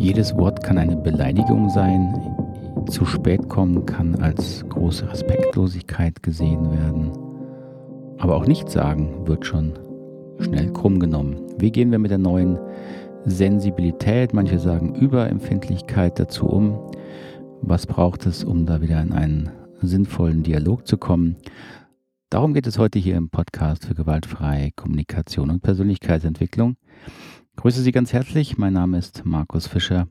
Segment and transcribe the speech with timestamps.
[0.00, 2.18] Jedes Wort kann eine Beleidigung sein.
[2.88, 7.12] Zu spät kommen kann als große Respektlosigkeit gesehen werden.
[8.16, 9.78] Aber auch nichts sagen wird schon
[10.38, 11.36] schnell krumm genommen.
[11.58, 12.58] Wie gehen wir mit der neuen
[13.26, 16.78] Sensibilität, manche sagen Überempfindlichkeit dazu um?
[17.60, 19.50] Was braucht es, um da wieder in einen
[19.82, 21.36] sinnvollen Dialog zu kommen?
[22.30, 26.76] Darum geht es heute hier im Podcast für gewaltfreie Kommunikation und Persönlichkeitsentwicklung.
[27.60, 28.56] Grüße Sie ganz herzlich.
[28.56, 30.08] Mein Name ist Markus Fischer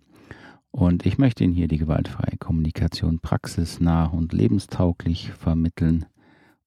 [0.70, 6.06] und ich möchte Ihnen hier die gewaltfreie Kommunikation praxisnah und lebenstauglich vermitteln,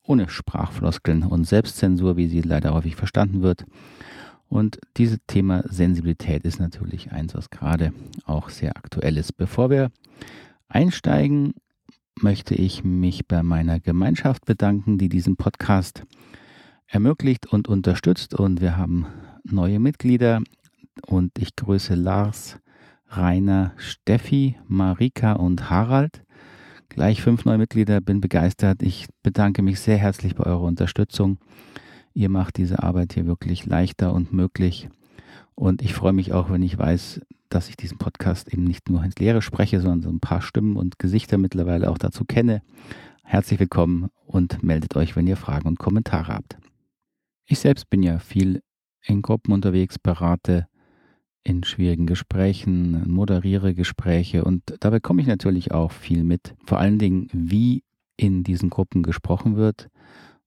[0.02, 3.64] ohne Sprachfloskeln und Selbstzensur, wie sie leider häufig verstanden wird.
[4.48, 7.92] Und dieses Thema Sensibilität ist natürlich eins, was gerade
[8.24, 9.36] auch sehr aktuell ist.
[9.36, 9.92] Bevor wir
[10.66, 11.54] einsteigen,
[12.20, 16.02] möchte ich mich bei meiner Gemeinschaft bedanken, die diesen Podcast
[16.88, 18.34] ermöglicht und unterstützt.
[18.34, 19.06] Und wir haben
[19.44, 20.40] neue Mitglieder
[21.06, 22.58] und ich grüße Lars,
[23.08, 26.24] Rainer, Steffi, Marika und Harald.
[26.88, 28.82] Gleich fünf neue Mitglieder, bin begeistert.
[28.82, 31.38] Ich bedanke mich sehr herzlich bei eurer Unterstützung.
[32.14, 34.88] Ihr macht diese Arbeit hier wirklich leichter und möglich.
[35.54, 39.04] Und ich freue mich auch, wenn ich weiß, dass ich diesen Podcast eben nicht nur
[39.04, 42.62] ins Leere spreche, sondern so ein paar Stimmen und Gesichter mittlerweile auch dazu kenne.
[43.24, 46.58] Herzlich willkommen und meldet euch, wenn ihr Fragen und Kommentare habt.
[47.46, 48.62] Ich selbst bin ja viel
[49.04, 50.66] in Gruppen unterwegs, berate
[51.44, 56.54] in schwierigen Gesprächen, moderiere Gespräche und dabei komme ich natürlich auch viel mit.
[56.64, 57.82] Vor allen Dingen, wie
[58.16, 59.88] in diesen Gruppen gesprochen wird.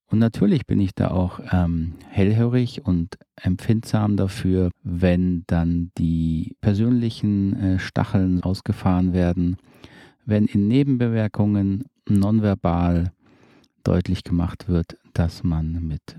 [0.08, 7.56] Und natürlich bin ich da auch ähm, hellhörig und empfindsam dafür, wenn dann die persönlichen
[7.56, 9.58] äh, Stacheln ausgefahren werden,
[10.26, 13.12] wenn in Nebenbemerkungen nonverbal
[13.84, 16.18] deutlich gemacht wird, dass man mit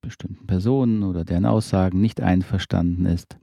[0.00, 3.36] bestimmten Personen oder deren Aussagen nicht einverstanden ist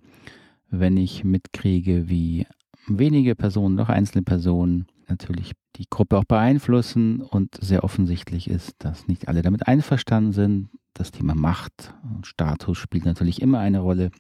[0.74, 2.48] wenn ich mitkriege, wie
[2.88, 9.08] wenige Personen, doch einzelne Personen natürlich die Gruppe auch beeinflussen und sehr offensichtlich ist, dass
[9.08, 10.70] nicht alle damit einverstanden sind.
[10.94, 14.12] Das Thema Macht und Status spielt natürlich immer eine Rolle.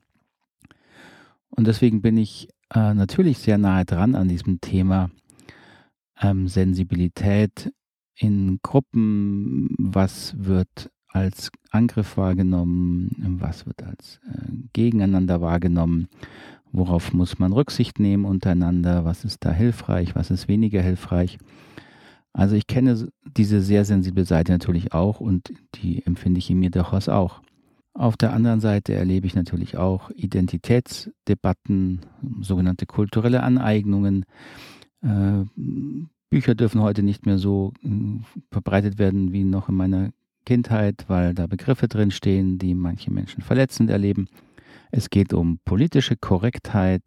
[1.49, 5.09] Und deswegen bin ich äh, natürlich sehr nahe dran an diesem Thema
[6.21, 7.71] ähm, Sensibilität
[8.15, 9.75] in Gruppen.
[9.77, 16.07] Was wird als Angriff wahrgenommen, was wird als äh, Gegeneinander wahrgenommen,
[16.71, 21.37] worauf muss man Rücksicht nehmen untereinander, was ist da hilfreich, was ist weniger hilfreich.
[22.33, 26.71] Also ich kenne diese sehr sensible Seite natürlich auch und die empfinde ich in mir
[26.71, 27.41] durchaus auch.
[27.93, 32.01] Auf der anderen Seite erlebe ich natürlich auch Identitätsdebatten,
[32.41, 34.25] sogenannte kulturelle Aneignungen.
[35.03, 35.43] Äh,
[36.31, 37.71] Bücher dürfen heute nicht mehr so
[38.49, 40.09] verbreitet werden wie noch in meiner
[40.45, 44.27] Kindheit, weil da Begriffe drinstehen, die manche Menschen verletzend erleben.
[44.91, 47.01] Es geht um politische Korrektheit,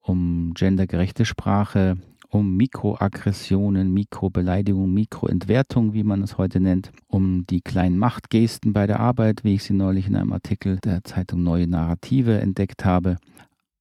[0.00, 1.96] um gendergerechte Sprache,
[2.28, 9.00] um Mikroaggressionen, Mikrobeleidigung, Mikroentwertung, wie man es heute nennt, um die kleinen Machtgesten bei der
[9.00, 13.16] Arbeit, wie ich sie neulich in einem Artikel der Zeitung Neue Narrative entdeckt habe.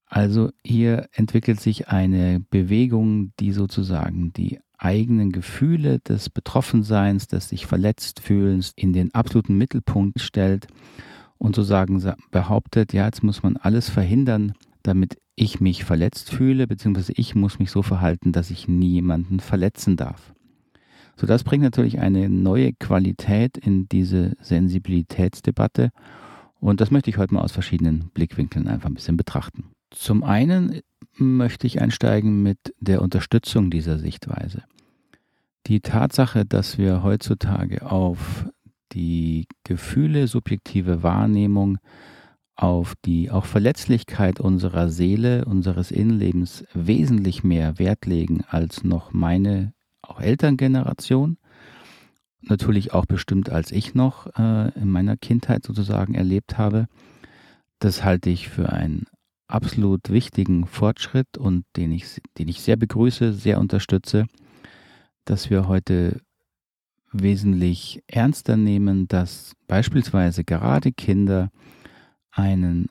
[0.08, 7.66] Also hier entwickelt sich eine Bewegung, die sozusagen die eigenen Gefühle des Betroffenseins, des sich
[7.66, 10.68] verletzt fühlens in den absoluten Mittelpunkt stellt
[11.38, 12.02] und sozusagen
[12.32, 14.54] behauptet, ja, jetzt muss man alles verhindern,
[14.84, 19.96] damit ich mich verletzt fühle, beziehungsweise ich muss mich so verhalten, dass ich niemanden verletzen
[19.96, 20.34] darf.
[21.16, 25.92] So, das bringt natürlich eine neue Qualität in diese Sensibilitätsdebatte
[26.60, 29.72] und das möchte ich heute mal aus verschiedenen Blickwinkeln einfach ein bisschen betrachten.
[29.92, 30.82] Zum einen
[31.16, 34.64] möchte ich einsteigen mit der Unterstützung dieser Sichtweise.
[35.68, 38.46] Die Tatsache, dass wir heutzutage auf
[38.94, 41.78] die Gefühle, subjektive Wahrnehmung,
[42.56, 49.74] auf die auch Verletzlichkeit unserer Seele, unseres Innenlebens wesentlich mehr Wert legen als noch meine
[50.02, 51.38] auch Elterngeneration.
[52.42, 56.88] Natürlich auch bestimmt als ich noch äh, in meiner Kindheit sozusagen erlebt habe.
[57.80, 59.06] Das halte ich für einen
[59.50, 64.28] absolut wichtigen Fortschritt und den ich, den ich sehr begrüße, sehr unterstütze,
[65.26, 66.22] dass wir heute
[67.12, 71.50] wesentlich ernster nehmen, dass beispielsweise gerade Kinder
[72.32, 72.88] einen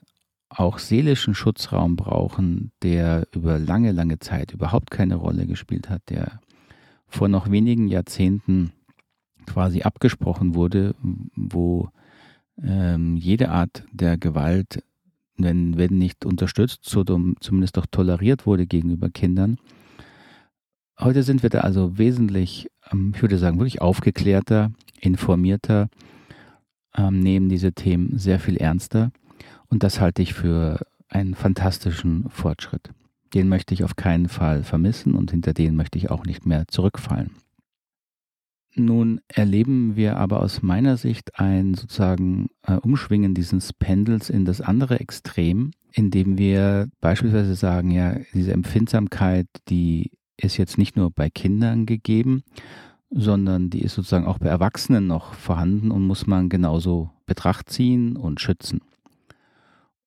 [0.49, 6.41] auch seelischen Schutzraum brauchen, der über lange, lange Zeit überhaupt keine Rolle gespielt hat, der
[7.07, 8.73] vor noch wenigen Jahrzehnten
[9.45, 10.95] quasi abgesprochen wurde,
[11.35, 11.89] wo
[12.61, 14.83] ähm, jede Art der Gewalt
[15.43, 19.57] wenn, wenn nicht unterstützt, zumindest doch toleriert wurde gegenüber Kindern.
[20.99, 25.89] Heute sind wir da also wesentlich, ähm, ich würde sagen, wirklich aufgeklärter, informierter,
[26.95, 29.11] ähm, nehmen diese Themen sehr viel ernster
[29.67, 32.91] und das halte ich für einen fantastischen Fortschritt.
[33.35, 36.67] den möchte ich auf keinen Fall vermissen und hinter den möchte ich auch nicht mehr
[36.67, 37.29] zurückfallen.
[38.75, 44.61] Nun erleben wir aber aus meiner Sicht ein sozusagen äh, Umschwingen dieses Pendels in das
[44.61, 51.29] andere Extrem, indem wir beispielsweise sagen, ja, diese Empfindsamkeit, die ist jetzt nicht nur bei
[51.29, 52.43] Kindern gegeben,
[53.09, 58.15] sondern die ist sozusagen auch bei Erwachsenen noch vorhanden und muss man genauso Betracht ziehen
[58.15, 58.81] und schützen.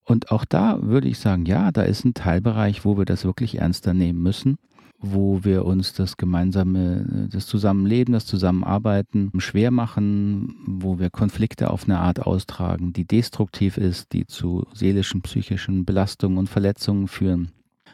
[0.05, 3.59] Und auch da würde ich sagen, ja, da ist ein Teilbereich, wo wir das wirklich
[3.59, 4.59] ernster nehmen müssen
[5.03, 11.85] wo wir uns das gemeinsame, das Zusammenleben, das Zusammenarbeiten schwer machen, wo wir Konflikte auf
[11.85, 17.51] eine Art austragen, die destruktiv ist, die zu seelischen, psychischen Belastungen und Verletzungen führen.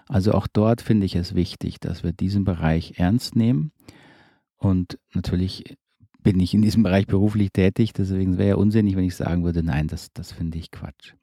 [0.06, 3.72] Also auch dort finde ich es wichtig, dass wir diesen Bereich ernst nehmen.
[4.58, 5.78] Und natürlich
[6.22, 9.62] bin ich in diesem Bereich beruflich tätig, deswegen wäre ja unsinnig, wenn ich sagen würde,
[9.62, 11.14] nein, das, das finde ich Quatsch.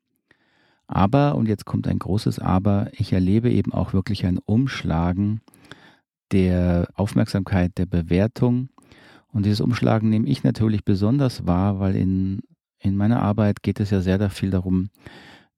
[0.88, 5.42] Aber, und jetzt kommt ein großes Aber, ich erlebe eben auch wirklich ein Umschlagen
[6.32, 8.70] der Aufmerksamkeit, der Bewertung.
[9.32, 12.42] Und dieses Umschlagen nehme ich natürlich besonders wahr, weil in,
[12.80, 14.90] in meiner Arbeit geht es ja sehr viel darum,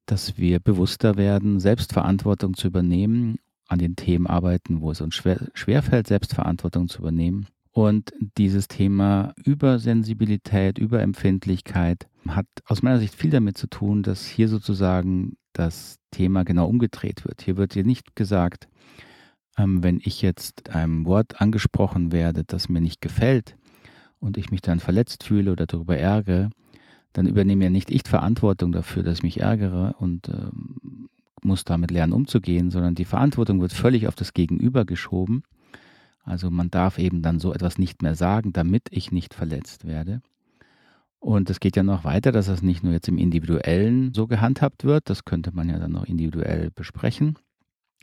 [0.05, 3.37] dass wir bewusster werden, Selbstverantwortung zu übernehmen,
[3.67, 7.47] an den Themen arbeiten, wo es uns schwer, schwerfällt, Selbstverantwortung zu übernehmen.
[7.71, 14.47] Und dieses Thema Übersensibilität, Überempfindlichkeit hat aus meiner Sicht viel damit zu tun, dass hier
[14.47, 17.41] sozusagen das Thema genau umgedreht wird.
[17.41, 18.67] Hier wird hier nicht gesagt,
[19.57, 23.57] ähm, wenn ich jetzt einem Wort angesprochen werde, das mir nicht gefällt
[24.19, 26.49] und ich mich dann verletzt fühle oder darüber ärgere,
[27.13, 31.09] dann übernehme ja nicht ich Verantwortung dafür, dass ich mich ärgere und ähm,
[31.41, 35.43] muss damit lernen umzugehen, sondern die Verantwortung wird völlig auf das Gegenüber geschoben.
[36.23, 40.21] Also man darf eben dann so etwas nicht mehr sagen, damit ich nicht verletzt werde.
[41.19, 44.83] Und es geht ja noch weiter, dass das nicht nur jetzt im Individuellen so gehandhabt
[44.83, 47.37] wird, das könnte man ja dann noch individuell besprechen,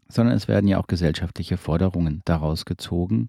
[0.08, 3.28] sondern es werden ja auch gesellschaftliche Forderungen daraus gezogen,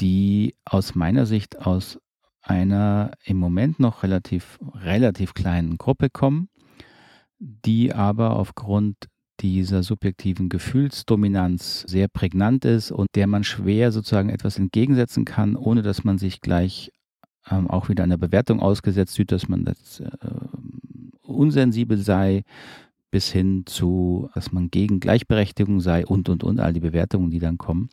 [0.00, 1.98] die aus meiner Sicht aus
[2.42, 6.48] einer im Moment noch relativ, relativ kleinen Gruppe kommen,
[7.38, 8.96] die aber aufgrund
[9.40, 15.82] dieser subjektiven Gefühlsdominanz sehr prägnant ist und der man schwer sozusagen etwas entgegensetzen kann, ohne
[15.82, 16.90] dass man sich gleich
[17.50, 20.08] ähm, auch wieder einer Bewertung ausgesetzt sieht, dass man das äh,
[21.22, 22.42] unsensibel sei,
[23.10, 27.38] bis hin zu, dass man gegen Gleichberechtigung sei und, und, und, all die Bewertungen, die
[27.38, 27.88] dann kommen.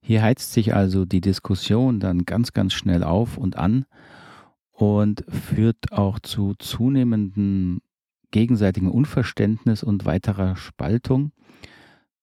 [0.00, 3.86] Hier heizt sich also die Diskussion dann ganz, ganz schnell auf und an
[4.72, 7.80] und führt auch zu zunehmendem
[8.30, 11.32] gegenseitigen Unverständnis und weiterer Spaltung.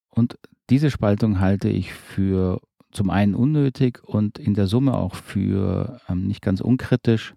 [0.09, 0.38] Und
[0.69, 2.61] diese Spaltung halte ich für
[2.91, 7.35] zum einen unnötig und in der Summe auch für ähm, nicht ganz unkritisch,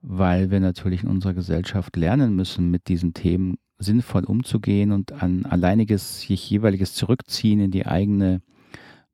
[0.00, 5.44] weil wir natürlich in unserer Gesellschaft lernen müssen, mit diesen Themen sinnvoll umzugehen und an
[5.46, 8.42] alleiniges, sich jeweiliges Zurückziehen in die eigene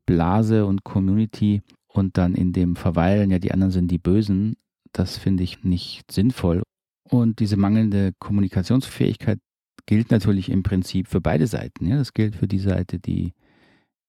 [0.05, 4.57] Blase und Community und dann in dem Verweilen, ja, die anderen sind die Bösen,
[4.93, 6.63] das finde ich nicht sinnvoll.
[7.09, 9.39] Und diese mangelnde Kommunikationsfähigkeit
[9.87, 11.87] gilt natürlich im Prinzip für beide Seiten.
[11.87, 13.33] Ja, das gilt für die Seite, die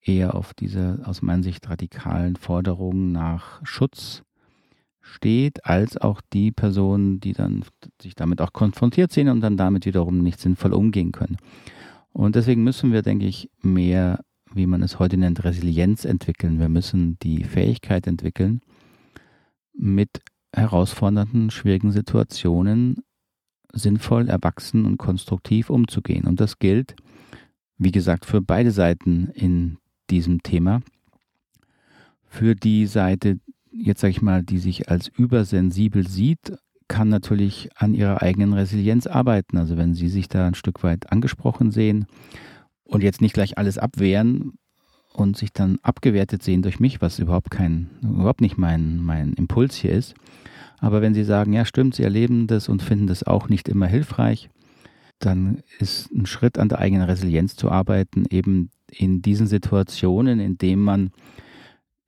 [0.01, 4.23] eher auf diese aus meiner Sicht radikalen Forderungen nach Schutz
[5.07, 7.63] steht, als auch die Personen, die dann
[8.01, 11.37] sich damit auch konfrontiert sehen und dann damit wiederum nicht sinnvoll umgehen können.
[12.13, 16.59] Und deswegen müssen wir, denke ich, mehr, wie man es heute nennt, Resilienz entwickeln.
[16.59, 18.61] Wir müssen die Fähigkeit entwickeln,
[19.73, 20.09] mit
[20.53, 23.03] herausfordernden, schwierigen Situationen
[23.73, 26.25] sinnvoll, erwachsen und konstruktiv umzugehen.
[26.25, 26.95] Und das gilt,
[27.77, 29.77] wie gesagt, für beide Seiten in
[30.09, 30.81] diesem Thema.
[32.25, 33.39] Für die Seite,
[33.71, 36.57] jetzt sage ich mal, die sich als übersensibel sieht,
[36.87, 39.57] kann natürlich an ihrer eigenen Resilienz arbeiten.
[39.57, 42.07] Also wenn sie sich da ein Stück weit angesprochen sehen
[42.85, 44.53] und jetzt nicht gleich alles abwehren
[45.13, 49.75] und sich dann abgewertet sehen durch mich, was überhaupt kein, überhaupt nicht mein, mein Impuls
[49.75, 50.13] hier ist.
[50.79, 53.87] Aber wenn sie sagen, ja stimmt, sie erleben das und finden das auch nicht immer
[53.87, 54.49] hilfreich,
[55.19, 60.57] dann ist ein Schritt an der eigenen Resilienz zu arbeiten, eben in diesen Situationen, in
[60.57, 61.11] denen man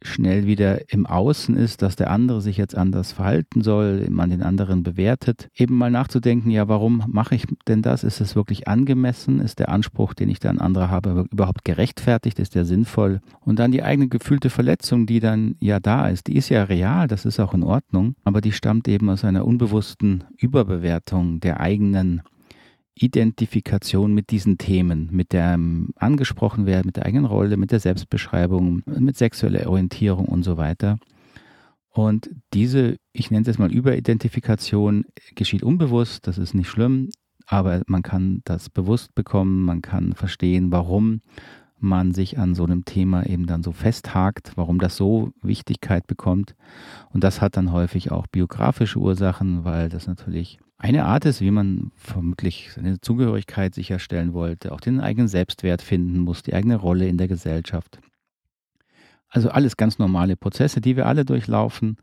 [0.01, 4.43] schnell wieder im Außen ist, dass der andere sich jetzt anders verhalten soll, man den
[4.43, 8.03] anderen bewertet, eben mal nachzudenken, ja, warum mache ich denn das?
[8.03, 9.39] Ist es wirklich angemessen?
[9.39, 12.39] Ist der Anspruch, den ich da an andere habe, überhaupt gerechtfertigt?
[12.39, 13.21] Ist der sinnvoll?
[13.41, 17.07] Und dann die eigene gefühlte Verletzung, die dann ja da ist, die ist ja real,
[17.07, 22.21] das ist auch in Ordnung, aber die stammt eben aus einer unbewussten Überbewertung der eigenen
[23.01, 28.83] Identifikation mit diesen Themen, mit dem angesprochen werden, mit der eigenen Rolle, mit der Selbstbeschreibung,
[28.85, 30.99] mit sexueller Orientierung und so weiter.
[31.89, 37.09] Und diese, ich nenne es jetzt mal Überidentifikation, geschieht unbewusst, das ist nicht schlimm,
[37.45, 41.21] aber man kann das bewusst bekommen, man kann verstehen, warum
[41.79, 46.55] man sich an so einem Thema eben dann so festhakt, warum das so Wichtigkeit bekommt.
[47.11, 51.51] Und das hat dann häufig auch biografische Ursachen, weil das natürlich eine Art ist, wie
[51.51, 57.07] man vermutlich seine Zugehörigkeit sicherstellen wollte, auch den eigenen Selbstwert finden muss, die eigene Rolle
[57.07, 57.99] in der Gesellschaft.
[59.27, 61.97] Also alles ganz normale Prozesse, die wir alle durchlaufen.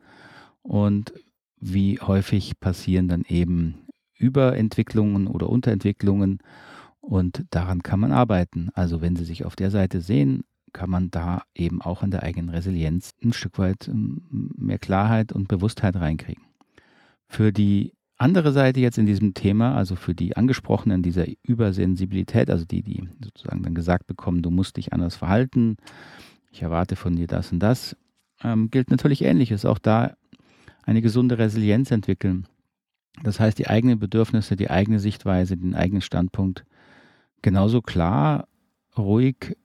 [0.63, 1.13] Und
[1.59, 3.87] wie häufig passieren dann eben
[4.19, 6.39] Überentwicklungen oder Unterentwicklungen
[7.07, 8.71] und daran kann man arbeiten.
[8.75, 12.25] Also wenn Sie sich auf der Seite sehen, kann man da eben auch an der
[12.25, 14.23] eigenen Resilienz ein Stück weit ähm,
[14.57, 16.43] mehr Klarheit und Bewusstheit reinkriegen.
[17.29, 22.65] Für die andere Seite jetzt in diesem Thema, also für die Angesprochenen dieser Übersensibilität, also
[22.65, 25.77] die, die sozusagen dann gesagt bekommen, du musst dich anders verhalten,
[26.51, 27.97] ich erwarte von dir das und das,
[28.43, 29.65] ähm, gilt natürlich Ähnliches.
[29.65, 30.17] Auch da
[30.83, 32.47] eine gesunde Resilienz entwickeln.
[33.23, 36.65] Das heißt, die eigenen Bedürfnisse, die eigene Sichtweise, den eigenen Standpunkt
[37.47, 38.49] genauso klar,
[38.99, 39.57] ruhig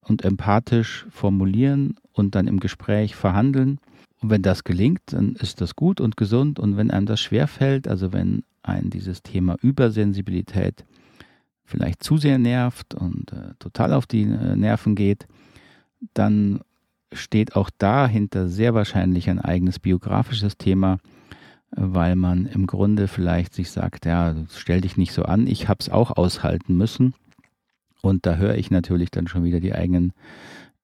[0.00, 3.80] und empathisch formulieren und dann im Gespräch verhandeln.
[4.22, 6.58] Und wenn das gelingt, dann ist das gut und gesund.
[6.58, 10.86] Und wenn einem das schwerfällt, also wenn ein dieses Thema Übersensibilität
[11.66, 15.26] vielleicht zu sehr nervt und äh, total auf die äh, Nerven geht,
[16.14, 16.60] dann
[17.12, 20.96] steht auch dahinter sehr wahrscheinlich ein eigenes biografisches Thema,
[21.74, 25.78] weil man im Grunde vielleicht sich sagt, ja, stell dich nicht so an, ich habe
[25.80, 27.14] es auch aushalten müssen.
[28.02, 30.12] Und da höre ich natürlich dann schon wieder die eigenen,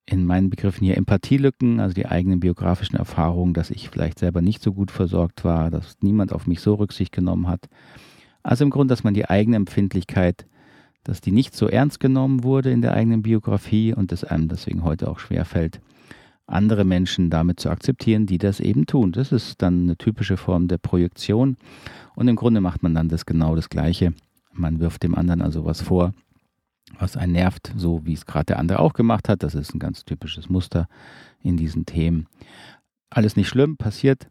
[0.05, 4.63] in meinen Begriffen hier Empathielücken, also die eigenen biografischen Erfahrungen, dass ich vielleicht selber nicht
[4.63, 7.69] so gut versorgt war, dass niemand auf mich so Rücksicht genommen hat.
[8.41, 10.45] Also im Grunde, dass man die eigene Empfindlichkeit,
[11.03, 14.83] dass die nicht so ernst genommen wurde in der eigenen Biografie und es einem deswegen
[14.83, 15.81] heute auch schwerfällt,
[16.51, 19.11] andere Menschen damit zu akzeptieren, die das eben tun.
[19.11, 21.57] Das ist dann eine typische Form der Projektion.
[22.15, 24.13] Und im Grunde macht man dann das genau das Gleiche.
[24.51, 26.13] Man wirft dem anderen also was vor,
[26.97, 29.43] was einen nervt, so wie es gerade der andere auch gemacht hat.
[29.43, 30.87] Das ist ein ganz typisches Muster
[31.41, 32.27] in diesen Themen.
[33.09, 34.27] Alles nicht schlimm, passiert.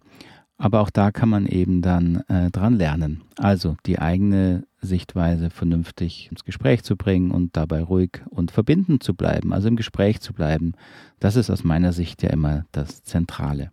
[0.59, 3.23] Aber auch da kann man eben dann äh, dran lernen.
[3.37, 9.15] Also die eigene Sichtweise vernünftig ins Gespräch zu bringen und dabei ruhig und verbindend zu
[9.15, 10.73] bleiben, also im Gespräch zu bleiben.
[11.21, 13.71] Das ist aus meiner Sicht ja immer das Zentrale.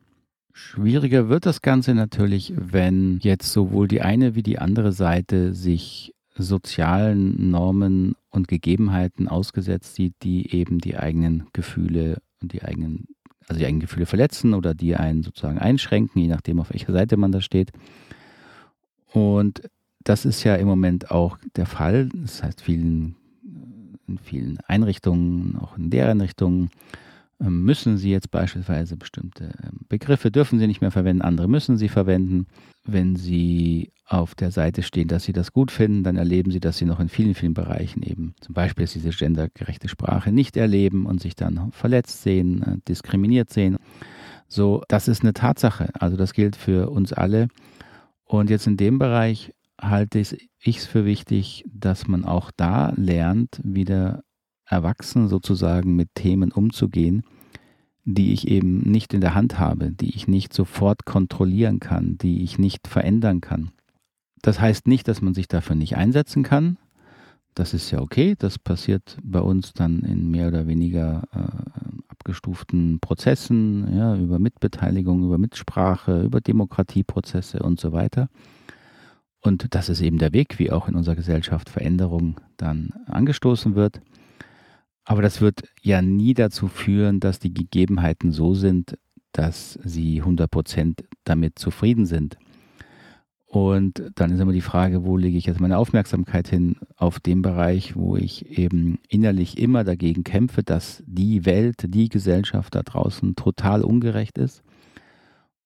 [0.54, 6.14] Schwieriger wird das Ganze natürlich, wenn jetzt sowohl die eine wie die andere Seite sich
[6.38, 13.08] sozialen Normen und Gegebenheiten ausgesetzt sieht, die eben die eigenen Gefühle und die eigenen
[13.48, 17.18] also die eigenen Gefühle verletzen oder die einen sozusagen einschränken, je nachdem, auf welcher Seite
[17.18, 17.72] man da steht.
[19.12, 19.62] Und
[20.04, 22.10] das ist ja im Moment auch der Fall.
[22.14, 23.16] Das heißt, vielen,
[24.08, 26.70] in vielen Einrichtungen, auch in der Einrichtungen, ähm,
[27.40, 31.90] müssen Sie jetzt beispielsweise bestimmte ähm, Begriffe, dürfen Sie nicht mehr verwenden, andere müssen Sie
[31.90, 32.48] verwenden.
[32.86, 36.78] Wenn Sie auf der Seite stehen, dass Sie das gut finden, dann erleben Sie, dass
[36.78, 41.22] Sie noch in vielen, vielen Bereichen eben zum Beispiel diese gendergerechte Sprache nicht erleben und
[41.22, 43.78] sich dann verletzt sehen, äh, diskriminiert sehen.
[44.48, 45.90] So, das ist eine Tatsache.
[46.00, 47.48] Also das gilt für uns alle.
[48.24, 53.60] Und jetzt in dem Bereich halte ich es für wichtig, dass man auch da lernt,
[53.64, 54.24] wieder
[54.66, 57.24] erwachsen sozusagen mit Themen umzugehen,
[58.04, 62.44] die ich eben nicht in der Hand habe, die ich nicht sofort kontrollieren kann, die
[62.44, 63.72] ich nicht verändern kann.
[64.42, 66.78] Das heißt nicht, dass man sich dafür nicht einsetzen kann.
[67.56, 68.36] Das ist ja okay.
[68.38, 75.24] Das passiert bei uns dann in mehr oder weniger äh, abgestuften Prozessen, ja, über Mitbeteiligung,
[75.24, 78.30] über Mitsprache, über Demokratieprozesse und so weiter.
[79.42, 84.02] Und das ist eben der Weg, wie auch in unserer Gesellschaft Veränderung dann angestoßen wird.
[85.06, 88.98] Aber das wird ja nie dazu führen, dass die Gegebenheiten so sind,
[89.32, 92.38] dass sie 100% damit zufrieden sind.
[93.46, 96.76] Und dann ist immer die Frage, wo lege ich jetzt meine Aufmerksamkeit hin?
[96.98, 102.76] Auf dem Bereich, wo ich eben innerlich immer dagegen kämpfe, dass die Welt, die Gesellschaft
[102.76, 104.62] da draußen total ungerecht ist.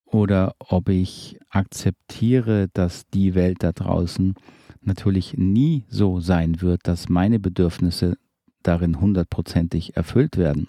[0.05, 4.35] Oder ob ich akzeptiere, dass die Welt da draußen
[4.81, 8.17] natürlich nie so sein wird, dass meine Bedürfnisse
[8.63, 10.67] darin hundertprozentig erfüllt werden,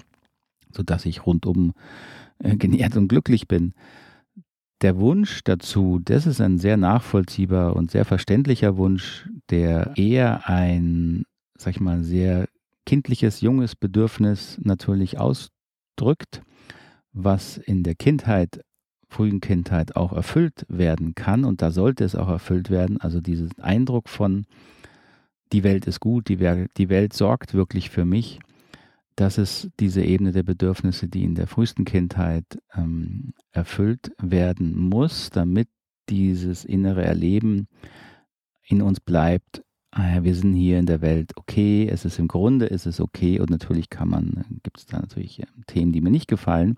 [0.71, 1.73] sodass ich rundum
[2.39, 3.75] äh, genährt und glücklich bin.
[4.83, 11.25] Der Wunsch dazu, das ist ein sehr nachvollziehbar und sehr verständlicher Wunsch, der eher ein,
[11.59, 12.49] sag ich mal, sehr
[12.87, 16.43] kindliches, junges Bedürfnis natürlich ausdrückt,
[17.13, 18.63] was in der Kindheit,
[19.09, 23.01] frühen Kindheit auch erfüllt werden kann und da sollte es auch erfüllt werden.
[23.01, 24.47] Also diesen Eindruck von,
[25.53, 28.39] die Welt ist gut, die, Welt, die Welt sorgt wirklich für mich.
[29.17, 35.31] Das ist diese Ebene der Bedürfnisse, die in der frühesten Kindheit ähm, erfüllt werden muss,
[35.31, 35.69] damit
[36.09, 37.69] dieses innere Erleben
[38.67, 42.67] in uns bleibt, ah wir sind hier in der Welt okay, es ist im Grunde,
[42.67, 46.11] ist es okay und natürlich kann man, gibt es da natürlich ähm, Themen, die mir
[46.11, 46.77] nicht gefallen.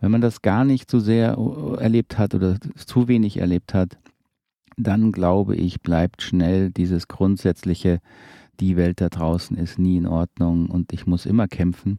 [0.00, 3.98] Wenn man das gar nicht so sehr äh, erlebt hat oder zu wenig erlebt hat,
[4.78, 8.00] dann glaube ich, bleibt schnell dieses grundsätzliche,
[8.60, 11.98] die Welt da draußen ist nie in Ordnung und ich muss immer kämpfen.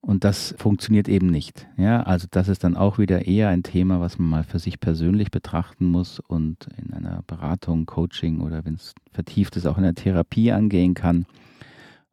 [0.00, 1.66] Und das funktioniert eben nicht.
[1.76, 4.78] Ja, also das ist dann auch wieder eher ein Thema, was man mal für sich
[4.78, 9.82] persönlich betrachten muss und in einer Beratung, Coaching oder wenn es vertieft ist, auch in
[9.82, 11.26] der Therapie angehen kann,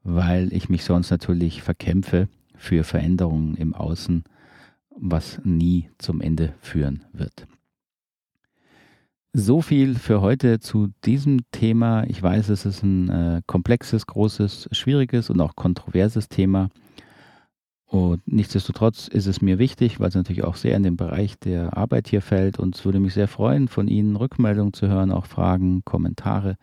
[0.04, 4.24] weil ich mich sonst natürlich verkämpfe für Veränderungen im Außen,
[4.98, 7.48] was nie zum Ende führen wird.
[9.38, 12.06] So viel für heute zu diesem Thema.
[12.08, 16.70] Ich weiß, es ist ein äh, komplexes, großes, schwieriges und auch kontroverses Thema.
[17.86, 21.76] Und nichtsdestotrotz ist es mir wichtig, weil es natürlich auch sehr in den Bereich der
[21.76, 22.60] Arbeit hier fällt.
[22.60, 26.56] Und es würde mich sehr freuen, von Ihnen Rückmeldungen zu hören, auch Fragen, Kommentare,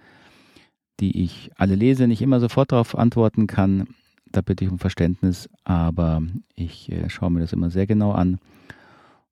[0.98, 3.88] die ich alle lese, nicht immer sofort darauf antworten kann.
[4.30, 6.22] Da bitte ich um Verständnis, aber
[6.54, 8.38] ich äh, schaue mir das immer sehr genau an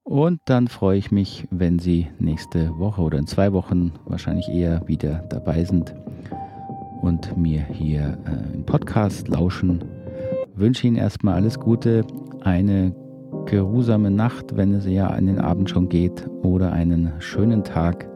[0.04, 4.86] und dann freue ich mich, wenn Sie nächste Woche oder in zwei Wochen wahrscheinlich eher
[4.86, 5.94] wieder dabei sind
[7.02, 9.84] und mir hier äh, im Podcast lauschen.
[10.54, 12.04] Wünsche Ihnen erstmal alles Gute,
[12.42, 12.94] eine
[13.46, 18.08] geruhsame Nacht, wenn es ja in den Abend schon geht, oder einen schönen Tag,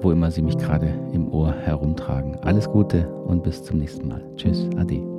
[0.00, 2.36] wo immer Sie mich gerade im Ohr herumtragen.
[2.42, 4.22] Alles Gute und bis zum nächsten Mal.
[4.36, 5.11] Tschüss, Ade.